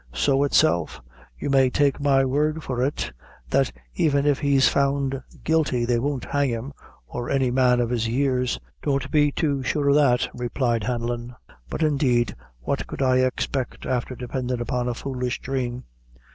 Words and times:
"So 0.15 0.43
itself; 0.43 0.99
you 1.37 1.51
may 1.51 1.69
take 1.69 1.99
my 1.99 2.25
word 2.25 2.63
for 2.63 2.83
it, 2.83 3.11
that 3.51 3.71
even 3.93 4.25
if 4.25 4.39
he's 4.39 4.67
found 4.67 5.21
guilty, 5.43 5.85
they 5.85 5.99
won't 5.99 6.25
hang 6.25 6.49
him, 6.49 6.73
or 7.05 7.29
any 7.29 7.51
man 7.51 7.79
of 7.79 7.91
his 7.91 8.07
years." 8.07 8.59
"Don't 8.81 9.11
be 9.11 9.31
too 9.31 9.61
sure 9.61 9.91
o' 9.91 9.93
that," 9.93 10.27
replied 10.33 10.85
Hanlon; 10.85 11.35
"but 11.69 11.83
indeed 11.83 12.33
what 12.61 12.87
could 12.87 13.03
I 13.03 13.17
expect 13.17 13.85
afther 13.85 14.15
dependin' 14.15 14.59
upon 14.59 14.87
a 14.87 14.95
foolish 14.95 15.39
dhrame?" 15.39 15.83